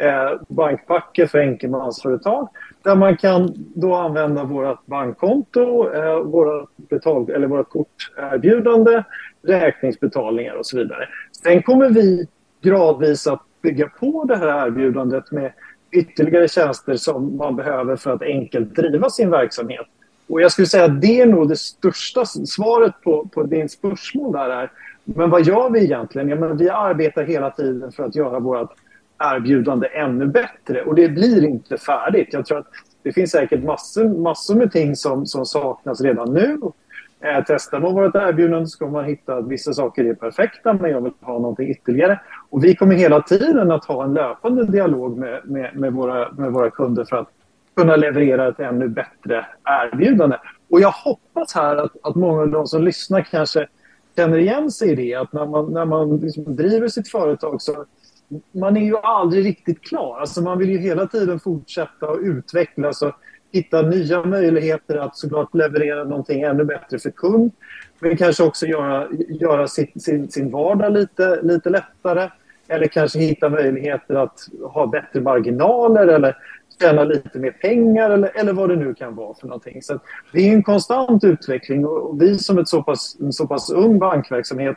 eh, 0.00 0.40
bankpacke 0.48 1.26
för 1.26 1.38
enkelmansföretag 1.38 2.48
där 2.82 2.94
man 2.94 3.16
kan 3.16 3.54
då 3.74 3.94
använda 3.94 4.44
vårt 4.44 4.86
bankkonto, 4.86 5.92
eh, 5.92 6.18
våra, 6.18 6.66
betal, 6.76 7.30
eller 7.30 7.46
våra 7.46 7.64
korterbjudande, 7.64 9.02
räkningsbetalningar 9.42 10.54
och 10.54 10.66
så 10.66 10.76
vidare. 10.76 11.08
Sen 11.42 11.62
kommer 11.62 11.90
vi 11.90 12.28
gradvis 12.62 13.26
att 13.26 13.42
bygga 13.62 13.88
på 13.88 14.24
det 14.24 14.36
här 14.36 14.66
erbjudandet 14.66 15.30
med 15.30 15.52
ytterligare 15.90 16.48
tjänster 16.48 16.94
som 16.94 17.36
man 17.36 17.56
behöver 17.56 17.96
för 17.96 18.10
att 18.10 18.22
enkelt 18.22 18.74
driva 18.74 19.10
sin 19.10 19.30
verksamhet. 19.30 19.86
Och 20.28 20.40
jag 20.40 20.52
skulle 20.52 20.66
säga 20.66 20.84
att 20.84 21.00
det 21.00 21.20
är 21.20 21.26
nog 21.26 21.48
det 21.48 21.56
största 21.56 22.24
svaret 22.24 22.94
på, 23.02 23.28
på 23.34 23.42
din 23.42 23.68
spörsmål 23.68 24.32
där 24.32 24.50
är. 24.50 24.70
Men 25.04 25.30
vad 25.30 25.46
gör 25.46 25.70
vi 25.70 25.84
egentligen? 25.84 26.28
Ja, 26.28 26.36
men 26.36 26.56
vi 26.56 26.70
arbetar 26.70 27.22
hela 27.22 27.50
tiden 27.50 27.92
för 27.92 28.04
att 28.04 28.14
göra 28.14 28.38
vårt 28.38 28.70
erbjudande 29.18 29.86
ännu 29.86 30.26
bättre 30.26 30.82
och 30.82 30.94
det 30.94 31.08
blir 31.08 31.44
inte 31.44 31.78
färdigt. 31.78 32.28
Jag 32.30 32.46
tror 32.46 32.58
att 32.58 32.66
det 33.02 33.12
finns 33.12 33.30
säkert 33.30 33.64
massor, 33.64 34.08
massor 34.08 34.54
med 34.54 34.72
ting 34.72 34.96
som, 34.96 35.26
som 35.26 35.46
saknas 35.46 36.00
redan 36.00 36.34
nu. 36.34 36.58
Eh, 37.20 37.44
testar 37.46 37.80
man 37.80 37.94
vårt 37.94 38.14
erbjudande 38.14 38.66
så 38.66 38.78
kommer 38.78 38.92
man 38.92 39.04
hitta 39.04 39.34
att 39.34 39.48
vissa 39.48 39.72
saker 39.72 40.04
är 40.04 40.14
perfekta 40.14 40.72
men 40.72 40.90
jag 40.90 41.00
vill 41.00 41.12
ha 41.20 41.32
någonting 41.32 41.70
ytterligare. 41.70 42.20
Och 42.50 42.64
vi 42.64 42.76
kommer 42.76 42.94
hela 42.94 43.22
tiden 43.22 43.70
att 43.70 43.84
ha 43.84 44.04
en 44.04 44.14
löpande 44.14 44.64
dialog 44.64 45.18
med, 45.18 45.40
med, 45.44 45.76
med, 45.76 45.92
våra, 45.92 46.32
med 46.32 46.52
våra 46.52 46.70
kunder 46.70 47.04
för 47.04 47.16
att 47.16 47.28
kunna 47.76 47.96
leverera 47.96 48.48
ett 48.48 48.60
ännu 48.60 48.88
bättre 48.88 49.46
erbjudande. 49.64 50.36
Och 50.70 50.80
jag 50.80 50.90
hoppas 50.90 51.54
här 51.54 51.76
att, 51.76 51.92
att 52.02 52.14
många 52.14 52.42
av 52.42 52.48
de 52.48 52.66
som 52.66 52.82
lyssnar 52.82 53.20
kanske 53.20 53.66
känner 54.16 54.38
igen 54.38 54.70
sig 54.70 54.90
i 54.90 54.94
det. 54.94 55.14
Att 55.14 55.32
när 55.32 55.46
man, 55.46 55.72
när 55.72 55.84
man 55.84 56.16
liksom 56.16 56.56
driver 56.56 56.88
sitt 56.88 57.10
företag 57.10 57.62
så 57.62 57.84
man 58.52 58.76
är 58.76 58.80
ju 58.80 58.96
aldrig 58.96 59.44
riktigt 59.44 59.82
klar. 59.82 60.18
Alltså 60.20 60.42
man 60.42 60.58
vill 60.58 60.70
ju 60.70 60.78
hela 60.78 61.06
tiden 61.06 61.40
fortsätta 61.40 62.06
och 62.06 62.18
utvecklas 62.20 63.02
och 63.02 63.12
hitta 63.52 63.82
nya 63.82 64.24
möjligheter 64.24 64.96
att 64.96 65.16
såklart 65.16 65.54
leverera 65.54 66.04
någonting 66.04 66.42
ännu 66.42 66.64
bättre 66.64 66.98
för 66.98 67.10
kund. 67.10 67.52
Men 67.98 68.16
kanske 68.16 68.44
också 68.44 68.66
göra, 68.66 69.08
göra 69.28 69.68
sin, 69.68 69.92
sin, 69.96 70.30
sin 70.30 70.50
vardag 70.50 70.92
lite, 70.92 71.42
lite 71.42 71.70
lättare. 71.70 72.30
Eller 72.68 72.86
kanske 72.86 73.18
hitta 73.18 73.48
möjligheter 73.48 74.14
att 74.14 74.48
ha 74.62 74.86
bättre 74.86 75.20
marginaler 75.20 76.06
eller 76.06 76.36
tjäna 76.80 77.04
lite 77.04 77.38
mer 77.38 77.50
pengar 77.50 78.10
eller, 78.10 78.30
eller 78.34 78.52
vad 78.52 78.68
det 78.68 78.76
nu 78.76 78.94
kan 78.94 79.14
vara 79.14 79.34
för 79.34 79.46
någonting. 79.46 79.82
Så 79.82 79.98
det 80.32 80.48
är 80.48 80.52
en 80.52 80.62
konstant 80.62 81.24
utveckling 81.24 81.86
och 81.86 82.22
vi 82.22 82.38
som 82.38 82.58
ett 82.58 82.68
så 82.68 82.82
pass, 82.82 83.16
en 83.20 83.32
så 83.32 83.46
pass 83.46 83.70
ung 83.70 83.98
bankverksamhet 83.98 84.76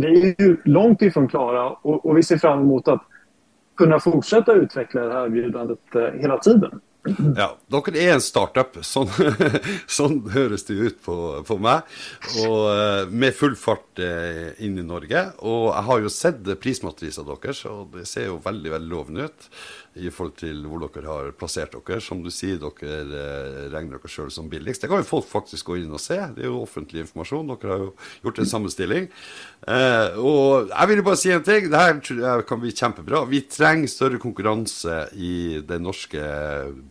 vi 0.00 0.30
är 0.30 0.42
ju 0.42 0.56
långt 0.64 1.02
ifrån 1.02 1.28
klara 1.28 1.70
och, 1.70 2.06
och 2.06 2.18
vi 2.18 2.22
ser 2.22 2.38
fram 2.38 2.60
emot 2.60 2.88
att 2.88 3.02
kunna 3.76 4.00
fortsätta 4.00 4.52
utveckla 4.52 5.00
det 5.00 5.12
här 5.12 5.24
erbjudandet 5.24 5.94
eh, 5.94 6.20
hela 6.20 6.38
tiden. 6.38 6.80
Ja, 7.36 7.52
dere 7.70 8.00
er 8.02 8.16
en 8.16 8.22
startup, 8.22 8.74
sånn, 8.84 9.08
sånn 9.98 10.18
høres 10.34 10.66
det 10.68 10.74
ut 10.76 10.98
på, 11.04 11.14
på 11.46 11.56
meg. 11.62 11.86
Og 12.42 12.64
eh, 12.72 13.04
med 13.08 13.36
full 13.38 13.54
fart 13.56 14.02
eh, 14.02 14.50
in 14.58 14.74
inn 14.74 14.82
i 14.82 14.86
Norge. 14.86 15.22
Og 15.38 15.68
jeg 15.70 15.86
har 15.88 16.02
jo 16.04 16.12
sett 16.12 16.50
prismatrisa 16.60 17.24
deres, 17.28 17.62
og 17.70 17.94
det 17.96 18.04
ser 18.10 18.28
jo 18.28 18.40
veldig 18.44 18.74
veldig 18.74 18.90
lovende 18.90 19.28
ut 19.30 19.48
i 19.96 20.10
forhold 20.12 20.36
til 20.38 20.60
hvor 20.68 20.82
dere 20.84 21.08
har 21.08 21.30
plassert 21.38 21.74
dere. 21.74 22.00
Som 22.04 22.20
du 22.24 22.30
sier, 22.34 22.58
dere 22.60 22.98
eh, 23.02 23.68
regner 23.72 23.96
dere 23.96 24.12
sjøl 24.12 24.30
som 24.34 24.50
billigst. 24.50 24.82
Det 24.84 24.90
kan 24.90 25.02
jo 25.02 25.08
folk 25.08 25.28
faktisk 25.30 25.70
gå 25.70 25.78
inn 25.80 25.94
og 25.94 26.02
se. 26.02 26.18
Det 26.36 26.44
er 26.44 26.50
jo 26.50 26.62
offentlig 26.62 27.04
informasjon. 27.06 27.52
Dere 27.54 27.72
har 27.72 27.84
jo 27.86 27.90
gjort 28.26 28.42
en 28.42 28.50
sammenstilling. 28.52 29.08
Eh, 29.66 30.18
og 30.20 30.70
jeg 30.72 30.92
vil 30.92 31.04
bare 31.06 31.22
si 31.22 31.34
en 31.34 31.46
ting. 31.46 31.70
Det 31.72 32.46
kan 32.48 32.62
bli 32.62 32.74
kjempebra. 32.74 33.24
Vi 33.30 33.42
trenger 33.50 33.92
større 33.92 34.22
konkurranse 34.22 35.04
i 35.16 35.60
det 35.66 35.80
norske 35.82 36.22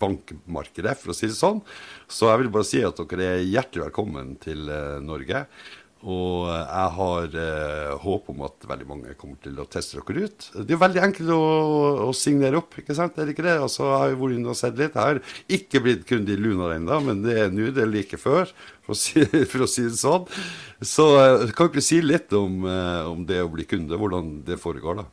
bankmarkedet, 0.01 0.97
for 0.99 1.13
å 1.13 1.17
si 1.17 1.29
det 1.29 1.37
sånn. 1.37 1.63
Så 2.07 2.31
jeg 2.31 2.43
vil 2.43 2.53
bare 2.53 2.67
si 2.67 2.83
at 2.85 2.99
dere 3.03 3.33
er 3.37 3.45
hjertelig 3.45 3.87
velkommen 3.87 4.35
til 4.43 4.69
eh, 4.71 4.97
Norge. 5.03 5.45
Og 6.07 6.47
eh, 6.47 6.61
jeg 6.63 6.91
har 6.97 7.33
eh, 7.43 7.93
håp 7.99 8.29
om 8.31 8.45
at 8.47 8.67
veldig 8.69 8.87
mange 8.87 9.15
kommer 9.19 9.39
til 9.43 9.57
å 9.59 9.67
teste 9.67 9.99
dere 9.99 10.29
ut. 10.29 10.47
Det 10.63 10.75
er 10.75 10.79
veldig 10.79 11.03
enkelt 11.03 11.33
å, 11.35 11.41
å 12.07 12.13
signere 12.15 12.61
opp, 12.61 12.77
ikke 12.79 12.95
sant? 12.95 13.17
Er 13.19 13.27
det 13.27 13.35
ikke 13.35 13.47
det? 13.47 13.57
Og 13.63 13.71
så 13.73 13.89
har 13.91 14.13
jeg 14.13 14.19
vært 14.21 14.37
inne 14.37 14.53
og 14.53 14.59
sett 14.59 14.79
litt. 14.79 14.95
Jeg 14.95 15.03
har 15.03 15.19
ikke 15.59 15.83
blitt 15.83 16.07
kunde 16.07 16.31
i 16.31 16.39
Lunar 16.39 16.77
ennå, 16.77 17.01
men 17.03 17.25
det 17.25 17.35
er 17.43 17.51
nå 17.51 17.73
det 17.75 17.83
er 17.83 17.91
like 17.91 18.19
før, 18.21 18.47
for 18.87 18.95
å, 18.95 18.99
si, 19.01 19.25
for 19.51 19.67
å, 19.67 19.69
si, 19.69 19.89
det 19.89 19.99
sånn. 19.99 20.31
Så 20.79 21.09
kan 21.51 21.67
kan 21.67 21.71
ikke 21.73 21.83
si 21.83 21.99
litt 22.01 22.31
om, 22.37 22.63
eh, 22.63 23.03
om, 23.09 23.25
det 23.27 23.41
å 23.43 23.51
bli 23.51 23.67
kunde, 23.67 23.99
hvordan 23.99 24.37
det 24.47 24.59
foregår 24.61 25.01
da? 25.01 25.07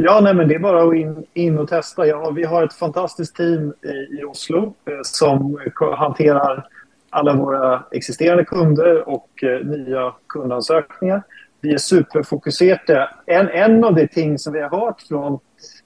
Ja, 0.00 0.20
nej, 0.20 0.34
men 0.34 0.48
det 0.48 0.54
är 0.54 0.58
bara 0.58 0.82
att 0.88 0.94
in, 0.94 1.26
in 1.34 1.58
och 1.58 1.68
testa. 1.68 2.06
Ja, 2.06 2.30
vi 2.30 2.44
har 2.44 2.64
ett 2.64 2.72
fantastiskt 2.72 3.36
team 3.36 3.72
i, 3.82 4.20
i 4.20 4.24
Oslo 4.24 4.74
eh, 4.84 5.00
som 5.02 5.58
hanterar 5.96 6.66
alla 7.10 7.34
våra 7.34 7.82
existerande 7.90 8.44
kunder 8.44 9.08
och 9.08 9.44
eh, 9.44 9.66
nya 9.66 10.14
kundansökningar. 10.28 11.22
Vi 11.60 11.72
är 11.72 11.78
superfokuserade. 11.78 13.08
En, 13.26 13.48
en 13.48 13.84
av 13.84 13.94
de 13.94 14.08
ting 14.08 14.38
som 14.38 14.52
vi 14.52 14.60
har 14.60 14.80
hört 14.80 15.00
från 15.00 15.38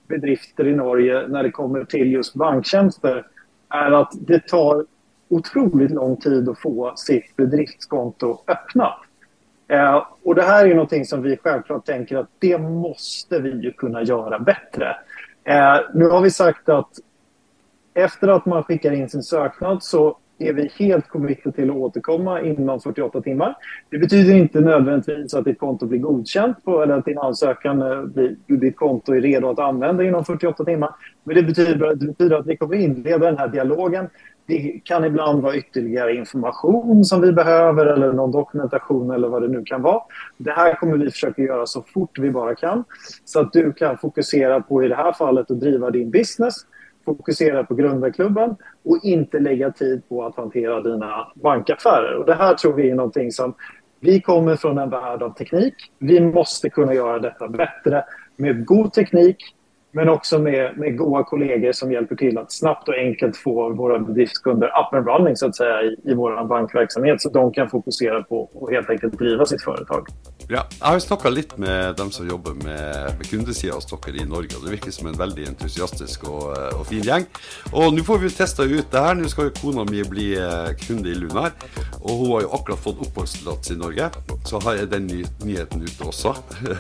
bedrifter 0.09 0.67
i 0.67 0.75
Norge 0.75 1.29
när 1.29 1.43
det 1.43 1.51
kommer 1.51 1.85
till 1.85 2.13
just 2.13 2.35
banktjänster 2.35 3.27
är 3.69 3.93
att 3.93 4.13
det 4.13 4.49
tar 4.49 4.87
otroligt 5.29 5.91
lång 5.91 6.17
tid 6.17 6.49
att 6.49 6.59
få 6.59 6.93
sitt 6.97 7.37
bedriftskonto 7.37 8.39
öppnat. 8.47 8.99
Eh, 9.69 10.07
och 10.23 10.35
det 10.35 10.43
här 10.43 10.67
är 10.67 10.75
någonting 10.75 11.05
som 11.05 11.23
vi 11.23 11.37
självklart 11.37 11.87
tänker 11.87 12.17
att 12.17 12.29
det 12.39 12.59
måste 12.59 13.39
vi 13.39 13.51
ju 13.51 13.73
kunna 13.73 14.03
göra 14.03 14.39
bättre. 14.39 14.97
Eh, 15.45 15.77
nu 15.95 16.09
har 16.09 16.21
vi 16.21 16.31
sagt 16.31 16.69
att 16.69 16.91
efter 17.95 18.29
att 18.29 18.47
man 18.47 18.65
skickar 18.65 18.93
in 18.93 19.09
sin 19.09 19.23
söknad 19.23 19.83
så 19.83 20.19
är 20.39 20.53
vi 20.53 20.71
helt 20.79 21.09
committed 21.09 21.55
till 21.55 21.71
att 21.71 21.77
återkomma 21.77 22.41
inom 22.41 22.81
48 22.81 23.21
timmar. 23.21 23.57
Det 23.91 23.99
betyder 23.99 24.35
inte 24.35 24.61
nödvändigtvis 24.61 25.35
att 25.35 25.45
ditt 25.45 25.59
konto 25.59 25.87
blir 25.87 25.99
godkänt 25.99 26.65
på, 26.65 26.83
eller 26.83 26.95
att 26.95 27.05
din 27.05 27.19
ansökan 27.19 27.83
eh, 27.83 28.03
blir, 28.03 28.37
ditt 28.47 28.77
konto 28.77 29.15
är 29.15 29.21
redo 29.21 29.51
att 29.51 29.59
använda 29.59 30.05
inom 30.05 30.25
48 30.25 30.65
timmar. 30.65 30.91
Men 31.25 31.37
det 31.37 31.43
betyder, 31.43 31.95
det 31.95 32.07
betyder 32.07 32.37
att 32.37 32.47
vi 32.47 32.57
kommer 32.57 32.77
inleda 32.77 33.19
den 33.19 33.39
här 33.39 33.49
dialogen. 33.49 34.09
Det 34.47 34.81
kan 34.85 35.05
ibland 35.05 35.43
vara 35.43 35.57
ytterligare 35.57 36.15
information 36.15 37.05
som 37.05 37.21
vi 37.21 37.33
behöver 37.33 37.87
eller 37.87 38.13
någon 38.13 38.33
dokumentation 38.33 39.11
eller 39.11 39.29
vad 39.29 39.43
det 39.43 39.49
nu 39.49 39.63
kan 39.65 39.83
vara. 39.83 40.03
Det 40.39 40.51
här 40.51 40.75
kommer 40.75 40.97
vi 40.97 41.11
försöka 41.11 41.43
göra 41.43 41.67
så 41.67 41.83
fort 41.83 42.19
vi 42.19 42.31
bara 42.31 42.55
kan 42.55 42.85
så 43.25 43.41
att 43.41 43.53
du 43.53 43.73
kan 43.73 43.99
fokusera 43.99 44.61
på 44.61 44.85
i 44.85 44.89
det 44.89 44.95
här 44.95 45.13
fallet 45.13 45.51
att 45.51 45.61
driva 45.61 45.91
din 45.91 46.11
business 46.11 46.55
fokusera 47.05 47.65
på 47.65 47.75
grundarklubben 47.75 48.57
och 48.85 48.99
inte 49.03 49.39
lägga 49.39 49.71
tid 49.71 50.09
på 50.09 50.25
att 50.25 50.37
hantera 50.37 50.81
dina 50.81 51.33
bankaffärer. 51.35 52.15
Och 52.15 52.27
det 52.27 52.35
här 52.35 52.55
tror 52.55 52.73
vi 52.73 52.91
är 52.91 52.95
någonting 52.95 53.33
som 53.33 53.55
vi 54.01 54.21
kommer 54.21 54.57
från 54.57 54.79
en 54.79 54.91
värld 54.91 55.23
av 55.23 55.35
teknik. 55.35 55.75
Vi 55.99 56.21
måste 56.21 56.71
kunna 56.71 56.95
göra 56.95 57.19
detta 57.19 57.49
bättre 57.49 58.05
med 58.37 58.67
god 58.67 58.93
teknik 58.93 59.37
men 59.95 60.09
också 60.09 60.39
med, 60.39 60.79
med 60.79 60.99
goda 60.99 61.25
kollegor 61.25 61.73
som 61.73 61.93
hjälper 61.93 62.17
till 62.17 62.39
att 62.39 62.53
snabbt 62.53 62.89
och 62.89 62.95
enkelt 62.95 63.37
få 63.37 63.69
våra 63.69 63.99
bedriftskunder 63.99 64.67
up 64.67 64.95
and 64.95 65.07
running 65.07 65.37
så 65.37 65.47
att 65.47 65.57
säga 65.57 65.83
i, 65.83 65.97
i 66.05 66.15
vår 66.15 66.45
bankverksamhet 66.45 67.23
så 67.23 67.29
de 67.29 67.53
kan 67.53 67.71
fokusera 67.71 68.23
på 68.23 68.51
att 68.63 68.71
helt 68.71 68.91
enkelt 68.91 69.19
driva 69.19 69.45
sitt 69.47 69.63
företag. 69.63 70.07
Ja, 70.45 70.67
jeg 70.69 70.85
har 70.85 70.99
snakka 71.01 71.31
litt 71.33 71.55
med 71.57 71.95
dem 71.97 72.11
som 72.13 72.27
jobber 72.29 72.53
med, 72.59 73.15
med 73.17 73.29
kundesida 73.31 73.79
hos 73.79 73.87
dere 73.89 74.21
i 74.21 74.27
Norge. 74.29 74.59
og 74.59 74.67
Det 74.67 74.75
virker 74.75 74.93
som 74.93 75.09
en 75.09 75.17
veldig 75.17 75.47
entusiastisk 75.55 76.27
og, 76.29 76.51
eh, 76.53 76.77
og 76.77 76.85
fin 76.91 77.05
gjeng. 77.05 77.25
Og 77.73 77.95
Nå 77.97 78.05
får 78.05 78.21
vi 78.21 78.33
testa 78.35 78.67
ut 78.69 78.91
det 78.93 79.05
her. 79.07 79.17
Nå 79.17 79.31
skal 79.33 79.49
jo 79.49 79.55
kona 79.57 79.87
mi 79.89 80.05
bli 80.05 80.35
eh, 80.37 80.75
kunde 80.85 81.09
i 81.09 81.17
Lunar. 81.17 81.55
Og 82.03 82.13
hun 82.13 82.35
har 82.35 82.45
jo 82.45 82.53
akkurat 82.59 82.85
fått 82.85 83.01
oppholdstillatelse 83.07 83.73
i 83.73 83.81
Norge. 83.81 84.11
Så 84.45 84.61
har 84.61 84.77
jeg 84.77 84.91
den 84.93 85.07
ny, 85.09 85.21
nyheten 85.45 85.85
ute 85.85 86.09
også. 86.09 86.35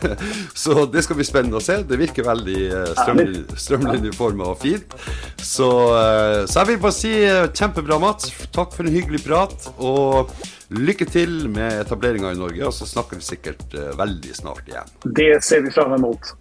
så 0.65 0.85
det 0.91 1.05
skal 1.07 1.19
bli 1.21 1.27
spennende 1.27 1.61
å 1.61 1.65
se. 1.65 1.79
Det 1.89 2.01
virker 2.01 2.27
veldig 2.27 2.59
eh, 2.69 3.47
strømlinjeforma 3.57 4.51
og 4.53 4.59
fint. 4.65 4.97
Så, 5.41 5.71
eh, 5.97 6.43
så 6.45 6.61
jeg 6.61 6.75
vil 6.75 6.83
bare 6.85 6.97
si 6.97 7.15
kjempebra, 7.57 8.01
Mats. 8.03 8.29
Takk 8.53 8.77
for 8.77 8.85
en 8.85 8.95
hyggelig 8.95 9.25
prat. 9.25 9.73
Og 9.81 10.35
Lykke 10.73 11.05
til 11.07 11.49
med 11.53 11.77
etableringa 11.83 12.33
i 12.33 12.39
Norge, 12.39 12.65
og 12.67 12.73
så 12.75 12.87
snakker 12.89 13.21
vi 13.21 13.27
sikkert 13.27 13.77
uh, 13.77 13.93
veldig 13.99 14.33
snart 14.35 14.67
igjen. 14.71 14.89
Det 15.05 15.29
ser 15.45 15.63
vi 15.67 15.73
fram 15.75 15.93
emot. 15.99 16.33